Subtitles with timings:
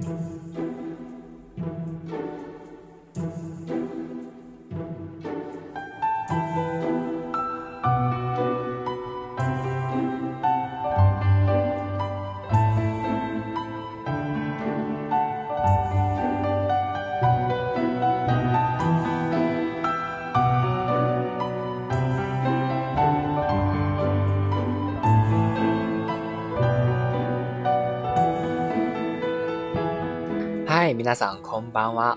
[0.00, 0.73] Música
[30.84, 32.14] 嗨，米娜桑空班哇！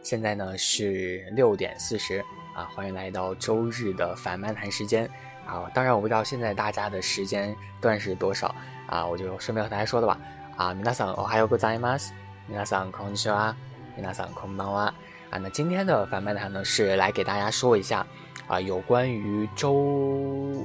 [0.00, 5.10] 现在呢是六点四十啊，欢迎来到周日的反漫谈时间
[5.44, 5.68] 啊。
[5.74, 8.54] 当然我不知道现在大家的时间段是多少
[8.86, 10.16] 啊，我就顺便和大家说的吧
[10.56, 10.72] 啊。
[10.72, 11.98] 米娜桑我，还有个在吗？
[12.46, 13.56] 米娜桑空气啊，
[13.96, 14.84] 米娜桑空班哇
[15.30, 15.38] 啊。
[15.38, 18.06] 那今天的反漫谈呢是来给大家说一下
[18.46, 20.64] 啊，有关于周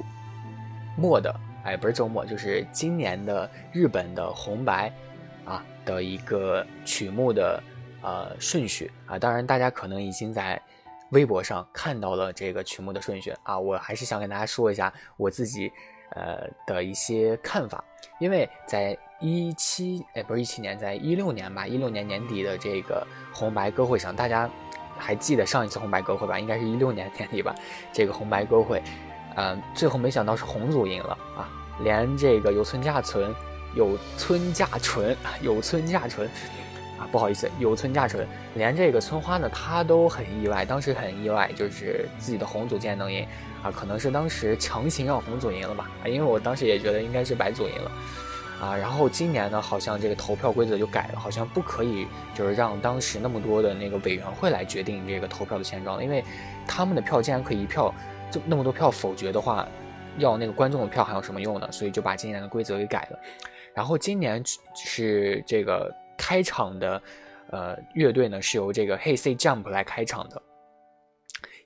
[0.96, 4.92] 末的，哎，不是周末，就是今年的日本的红白。
[5.44, 7.60] 啊的一个曲目的
[8.02, 10.60] 呃顺序啊，当然大家可能已经在
[11.10, 15.70] 微博上看到了这个曲目的顺序啊，我还是想跟大家说一下我自己
[16.14, 17.82] 呃的一些看法，
[18.20, 24.48] 因为在一七哎不是一七年，在一六年吧，一六年年底的这个红白歌会上，大家
[24.96, 26.38] 还记得上一次红白歌会吧？
[26.38, 27.52] 应该是一六年年底吧，
[27.92, 28.80] 这个红白歌会，
[29.34, 31.48] 嗯，最后没想到是红组赢了啊，
[31.82, 33.34] 连这个有村架纯。
[33.74, 36.28] 有村架纯， 有村架纯
[36.98, 43.26] 啊，不好意思，有村架纯，连这个村花呢，他都很意外，当时很意外，就是自己的红组竟然能赢
[43.62, 47.90] 啊，可能是当时强行让红组赢了吧，因为我当时也觉得应该是白组赢了
[48.60, 56.22] 啊，然后今年呢，好像这个投票规则就改了，好像不可以就是让当时那么多的那个委员会来决定这个投票的现状了，因为
[56.66, 57.94] 他们的票竟然可以一票
[58.30, 59.66] 就那么多票否决的话，
[60.18, 61.66] 要那个观众的票还有什么用呢？
[61.72, 63.18] 所以就把今年的规则给改了。
[63.74, 64.42] 然后今年
[64.74, 67.02] 是这个开场的，
[67.50, 70.42] 呃，乐队呢是由这个 Hey Say Jump 来开场的，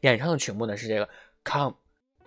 [0.01, 1.09] 演唱的曲目呢是这个
[1.45, 1.75] Come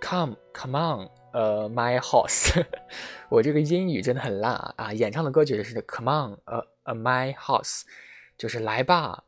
[0.02, 2.66] Come Come On，呃，My House，
[3.30, 4.94] 我这个英语真的很烂啊啊！
[4.94, 7.82] 演唱的歌曲是 Come On，呃呃，My House，
[8.38, 9.24] 就是来吧，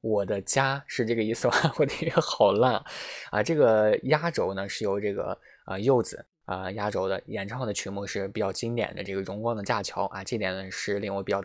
[0.00, 1.74] 我的家是这个意思吧？
[1.78, 2.82] 我的英语好烂
[3.30, 3.42] 啊！
[3.42, 6.26] 这个压轴呢是由这个啊柚子。
[6.50, 11.40] 啊，压轴的演唱的曲目是比较经典的这个《荣光的架桥》啊，这点呢是令我比较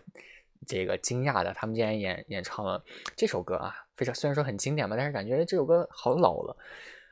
[0.66, 1.54] 这个惊讶的。
[1.54, 2.84] 他们竟然演演唱了
[3.16, 6.58] 这首歌啊，非常虽然说很经典吧，但是感觉这首歌好老了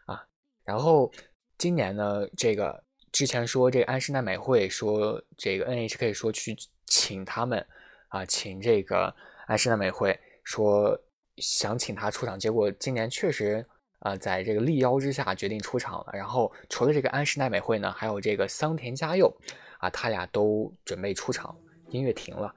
[0.08, 0.26] 啊。
[0.66, 1.14] 然后
[1.60, 7.64] 今年呢，这个之前说这个安室奈美惠说这个 NHK 说去请他们
[8.08, 9.16] 啊，请这个
[9.46, 11.00] 安室奈美惠说
[11.38, 13.64] 想请他出场，结果今年确实。
[14.04, 16.08] 啊，在这个力邀之下决定出场了。
[16.14, 19.34] 然后除了这个安室奈美惠呢，还有这个桑田佳佑，
[19.80, 21.54] 啊，他俩都准备出场。
[21.90, 22.52] 音乐停了，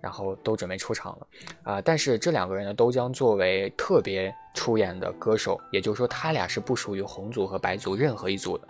[0.00, 1.26] 然后都准备出场了。
[1.62, 8.68] 啊，但是这两个人呢，都将作为特别出演的歌手，也就是说，他俩是不属于红组和白组任何一组的。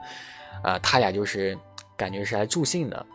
[0.64, 1.56] 啊，他俩就是
[1.96, 3.06] 感觉是来助兴的。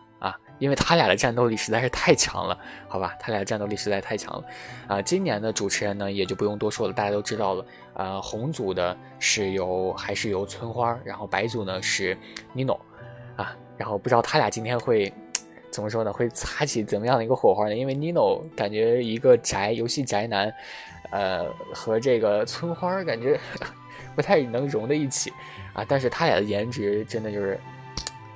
[0.64, 2.58] 因为他俩的战斗力实在是太强了，
[2.88, 4.44] 好吧，他俩的战斗力实在太强了，
[4.88, 12.16] 啊，今年的主持人呢也就不用多说了，大家都知道了，呃，红组的是由还是由村花，然后白组呢是
[12.56, 12.78] Nino，
[13.36, 15.12] 啊，然后不知道他俩今天会
[15.70, 17.76] 怎么说呢，会擦起怎么样的一个火花呢？
[17.76, 20.50] 因为 Nino 感觉一个宅游戏宅男，
[21.10, 21.44] 呃，
[21.74, 23.38] 和这个村花感觉
[24.16, 25.30] 不太能融在一起，
[25.74, 27.60] 啊，但是他俩的颜值真的就是。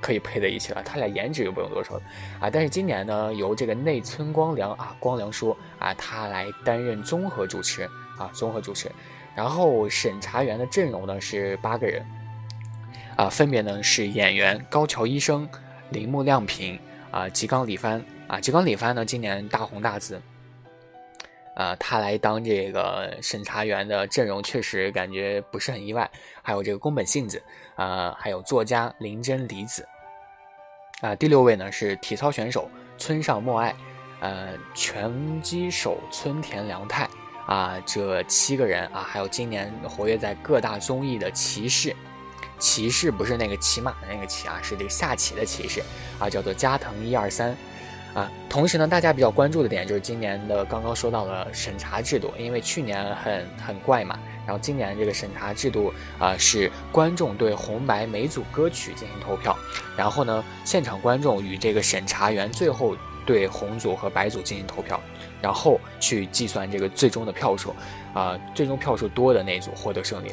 [0.08, 2.02] 可以配在一起了，他俩颜值又不用多说了
[2.40, 2.48] 啊。
[2.48, 7.82] 但是今年呢，由这个内村光良啊，光良说啊，他来担任综合主持
[8.16, 8.90] 啊，综合主持。
[9.36, 12.02] 然后审查员的阵容呢是八个人
[13.16, 15.46] 啊，分别呢是演员高桥医生、
[15.90, 16.80] 铃木亮平
[17.10, 18.40] 啊、吉冈里帆啊。
[18.40, 20.18] 吉冈里帆呢今年大红大紫
[21.54, 26.10] 啊，他来当这个审查员的阵容确实感觉不是很意外。
[26.40, 27.42] 还有这个宫本信子。
[27.78, 29.86] 啊，还有作家林真离子，
[31.00, 33.72] 啊，第六位呢是体操选手村上默爱，
[34.18, 37.08] 呃，拳击手村田良太，
[37.46, 41.94] 啊，这七个人啊，还有今年活跃在各大综艺的骑士，
[42.58, 45.80] 骑士不是那个骑马的那个骑啊，是这个下棋的骑士，
[46.18, 47.56] 啊，叫做加藤一二三，
[48.12, 54.18] 啊，同时呢，大家比较关注的点就是今年的刚刚说到了审查制度，因为去年很很怪嘛。
[54.48, 59.54] 然后今年这个审查制度啊，是观众对红白每组歌曲进行投票，
[59.94, 62.96] 然后呢，现场观众与这个审查员最后
[63.26, 64.98] 对红组和白组进行投票，
[65.42, 67.74] 然后去计算这个最终的票数，
[68.14, 70.32] 啊，最终票数多的那组获得胜利。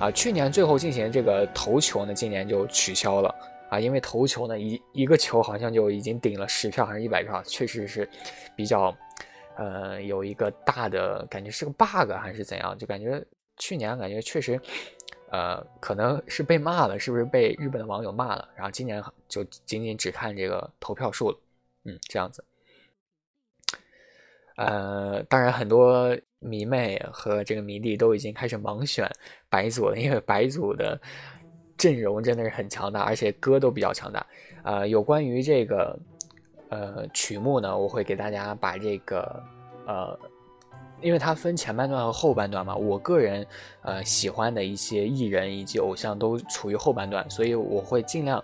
[0.00, 3.32] 啊，去年最后进行这个投球呢，今年就取消了
[3.70, 8.10] 啊，因为投球呢一一个球好像就已经顶了十票还是一百票，确实是
[8.56, 8.92] 比较
[9.56, 12.76] 呃，有一个大的感觉是个 bug 还是怎样？
[12.76, 13.22] 就感觉
[13.56, 14.60] 去年感觉确实，
[15.30, 18.48] 呃，可能是被骂了，是不是被日本的网友骂了？
[18.54, 21.38] 然后今年就仅仅只看这个投票数了，
[21.84, 22.44] 嗯，这样子。
[24.56, 29.10] 呃，当然很多迷妹和这个迷弟都已经开始盲选
[29.48, 31.00] 白组了，因为白组的
[31.76, 34.26] 阵容真的是很强大，而且歌都比较强大。
[34.62, 35.98] 呃，有关于这个。
[36.74, 39.44] 呃，曲目呢，我会给大家把这个，
[39.86, 40.18] 呃，
[41.02, 43.46] 因为它分前半段和后半段嘛，我个人
[43.82, 48.42] 呃喜欢的一些艺人以及偶像都处于后半段，所以我会尽量，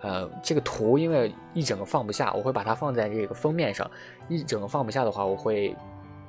[0.00, 3.90] 呃，这个图因为一整个放不下，我会把它放在这个封面上，
[4.28, 5.76] 一整个放不下的话，我会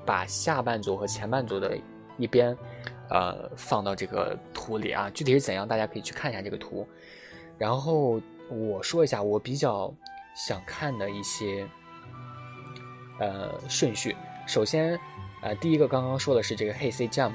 [0.06, 1.77] 把下半组和前半组的
[2.18, 2.57] 一边，
[3.10, 6.88] 呃，放到这个图里啊，具体是怎样，大家可以去看一下这个图，
[7.57, 8.19] 然后
[8.50, 9.94] 我说一下我比较。
[10.36, 11.68] 想看的一些
[13.19, 14.15] 呃顺序，
[14.48, 14.98] 首先
[15.41, 17.33] 呃第一个刚刚说的是这个 Hey Say Jump，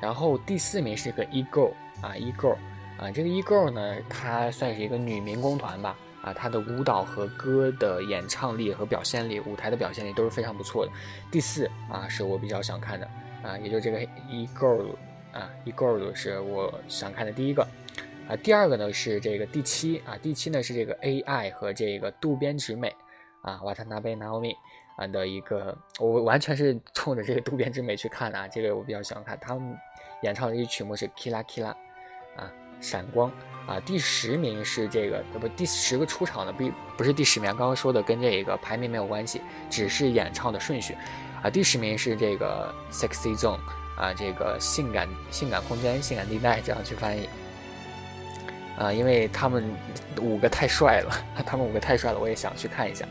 [0.00, 2.56] 然后第四名是个 E Girl 啊 E Girl
[2.98, 10.92] 啊这个 E Girl 呢，它算是一个女民工团吧啊，她的舞蹈和歌的演唱力和表现力，舞台的表现力都是非常不错的。
[11.30, 13.08] 第四啊是我比较想看的
[13.42, 14.94] 啊，也就这个 E Girl
[15.32, 17.66] 啊 E Girl 是我想看的第一个。
[18.28, 22.94] 啊，第二个呢是这个第七啊，第七呢是这个 AI 和这个渡边直美
[23.40, 24.54] 啊，瓦塔纳贝 Naomi
[24.98, 29.78] 啊的一个，我完全是冲着这个渡边直美去看的啊，这个我比较喜欢看，他们
[30.22, 31.68] 演唱的一曲目是 Kila Kila
[32.36, 33.30] 啊，闪光
[33.68, 39.40] 啊，第十名是这个不第十个出场的不不是第十名，刚刚说的跟这个排名没有关系，
[39.70, 40.96] 只是演唱的顺序
[41.42, 43.60] 啊，第十名是这个 Sexy Zone
[43.96, 47.28] 啊，这个性感性感空间性感地带这样去翻译。
[48.76, 49.64] 啊，因为他们
[50.20, 51.12] 五个太帅了，
[51.44, 53.04] 他们五个太帅了，我也想去看一下。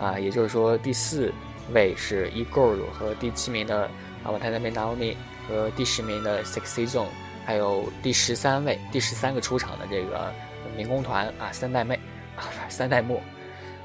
[0.00, 1.30] 啊，也就是说，第四
[1.74, 3.82] 位是 e g o r 和第七名的
[4.24, 5.14] 啊，我太太妹 Naomi
[5.46, 7.08] 和第十名的 Sexy Zone，
[7.44, 10.32] 还有第十三位、第十三个出场的这个
[10.74, 11.96] 民工团啊，三代妹
[12.34, 13.20] 啊不，三代末，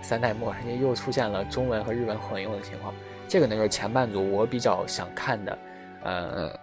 [0.02, 2.94] 三代末，又出现了中文和日文混用的情况。
[3.28, 5.60] 这个呢，就是前半组我比较想看的，
[6.04, 6.60] 呃，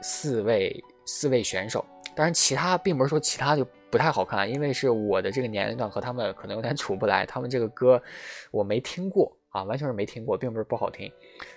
[0.00, 1.84] 四位四位选手。
[2.16, 3.64] 当然，其他并不是说其他就。
[3.90, 7.24] 不太好看，因为是我的这个年龄段和他们可能有点 处不来。
[7.24, 8.02] 他们这个歌
[8.50, 11.10] 我没听过啊，完全是没听过，并不是不好听，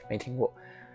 [0.10, 0.54] 没听过。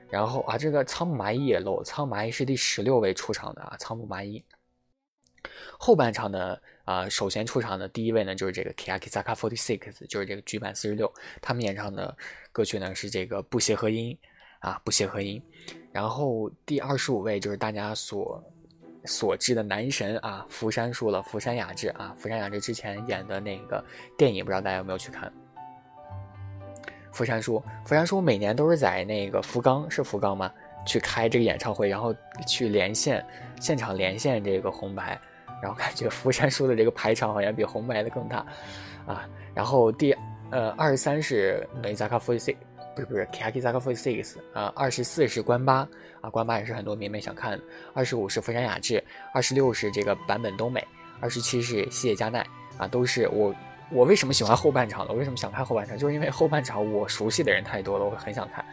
[0.08, 4.42] 然后啊，这个仓木麻衣也漏，仓木麻衣是第十六位出场的啊，仓木麻衣。
[5.78, 11.12] 后半场呢，啊，首先出场的第一位呢就是这个 k i a k i z a k a Forty Six，就是这个局版四十六，
[11.42, 12.16] 他们演唱的
[12.50, 14.16] 歌曲呢是这个不协和音
[14.60, 15.42] 啊，不协和音。
[15.92, 18.42] 然后第二十五位就是大家所。
[19.06, 21.22] 所知的男神啊，福山叔了。
[21.22, 23.84] 福山雅治啊，福山雅治之前演的那个
[24.18, 25.32] 电影，不知道大家有没有去看？
[27.12, 30.50] 福山叔，福山叔每年都是在那个福冈，是福冈吗？
[30.84, 32.14] 去开这个演唱会，然后
[32.46, 33.24] 去连线
[33.60, 35.18] 现场连线这个红白，
[35.62, 38.46] 然后感觉福山叔的这个排场好像比红白的更大
[39.06, 39.28] 啊。
[39.54, 40.14] 然后第
[40.50, 42.56] 呃二十三是梅扎卡福西。
[42.96, 45.86] 不是不是，Kaki Zaka Forty Six 啊，二十四是关八
[46.22, 47.62] 啊，关八也是很多迷妹想看的。
[47.92, 49.04] 二十五是福山雅治，
[49.34, 50.82] 二十六是这个坂本冬美，
[51.20, 52.44] 二十七是西野加奈
[52.78, 53.54] 啊，都是我
[53.90, 55.12] 我为什么喜欢后半场呢？
[55.12, 55.98] 我为什么想看后半场？
[55.98, 58.64] 就是因为后半场我熟悉的人太多了，我很想看。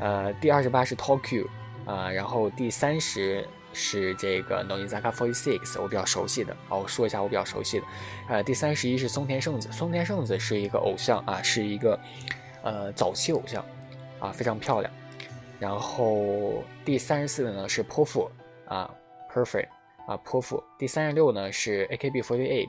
[0.00, 1.46] 呃，第二十八是 Tokyo
[1.86, 6.56] 啊，然后第三十是这个 n o i z a k a Forty Six，我比较熟悉的。
[6.68, 7.86] 好，我说一下我比较熟悉的。
[8.28, 11.96] 呃，第三十一是松田圣子，松田圣子是一个偶像啊，是一个。
[12.62, 13.64] 呃，早期偶像，
[14.18, 14.92] 啊，非常漂亮。
[15.58, 18.30] 然后第三十四的呢是泼妇
[18.66, 18.92] 啊
[19.32, 19.68] ，Perfect
[20.06, 20.62] 啊，泼妇。
[20.78, 22.68] 第三十六呢是 AKB48，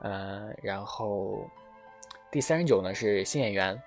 [0.00, 1.48] 呃，然后
[2.30, 3.80] 第三十九呢是新演员。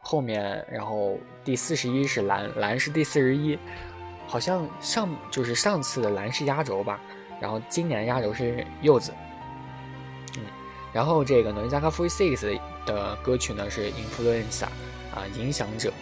[0.00, 3.58] 后面，然后第四十一是蓝，蓝是第四十一，
[4.26, 6.98] 好像上就是上次的蓝是压轴吧，
[7.40, 9.12] 然后今年压轴是柚子。
[10.92, 12.58] 然后这个 Nozaka Forty Six。
[12.88, 14.64] 的歌曲呢是 Influenza
[15.14, 15.92] 啊，影响者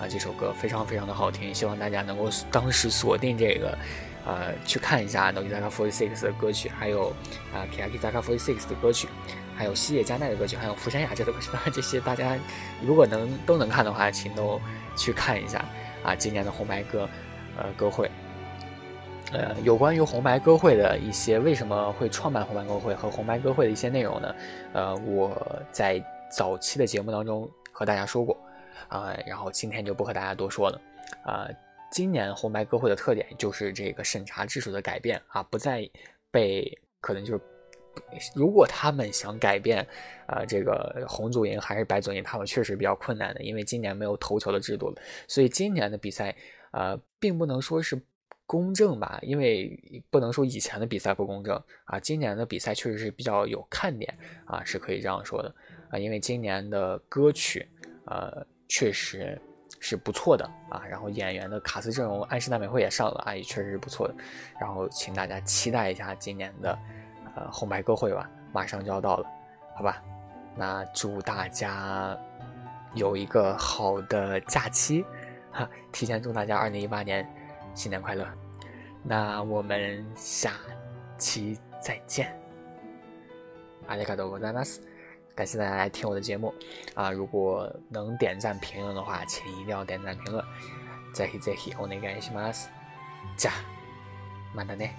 [0.00, 3.76] 啊，这首歌非常非常的好听，希望大家能够当时锁定这个，
[4.24, 7.08] 呃，去看一下 Nozaka Forty Six 的歌曲，还有
[7.52, 9.06] 啊 k i a k i z a k a Forty Six 的歌曲，
[9.54, 12.38] 还有西野加奈的歌曲，还有福山雅治的歌曲，当 然这些大家
[12.82, 14.58] 如果能都能看的话，请都
[14.96, 15.62] 去看一下
[16.02, 17.06] 啊，今年的红白歌
[17.58, 18.10] 呃歌会。
[19.32, 24.34] 呃，有关于红白歌会的一些为什么会创办红白歌会和红白歌会的一些内容呢？
[24.72, 28.36] 呃，我在早期的节目当中和大家说过，
[28.88, 30.80] 啊，然后今天就不和大家多说了。
[31.24, 31.48] 啊，
[31.92, 35.88] 今年红白歌会的特点就是这个审查制度的改变啊，不再
[36.32, 37.40] 被可能就是
[38.34, 39.86] 如果他们想改变，
[40.26, 46.34] 呃，这个红组赢还是白组赢，他们确实比较困难的，因为今年没有投球的制度了，所以今年的比赛，
[46.72, 48.00] 呃，并不能说是
[48.50, 49.80] 公正吧，因为
[50.10, 51.54] 不能说以前的比赛不公正
[51.84, 54.12] 啊，今年的比赛确实是比较有看点
[54.44, 55.54] 啊，是可以这样说的
[55.88, 57.64] 啊，因为今年的歌曲，
[58.06, 59.40] 呃，确实
[59.78, 64.14] 是不错的啊，然后演员的卡斯阵容，安室奈美惠也上了啊，也确实是不错的，
[64.60, 66.76] 然后请大家期待一下今年的。
[67.36, 69.26] 呃，红白歌会吧，马上就要到了，
[69.76, 70.02] 好吧？
[70.56, 72.18] 那祝大家
[72.94, 75.04] 有一个好的假期，
[75.52, 75.70] 哈！
[75.92, 77.24] 提前祝大家二零一八年
[77.73, 78.27] 新年快乐。
[79.03, 80.53] 那我们下
[81.17, 82.33] 期再见。
[83.87, 84.81] 阿里卡多ございます。
[85.35, 86.53] 感谢大家来听我的节目
[86.95, 87.11] 啊！
[87.11, 90.43] 如果能点赞评论的话，请一定要点赞评论。
[91.13, 92.69] ぜひぜひお願いします。
[93.37, 93.51] じゃ、
[94.55, 94.95] またね。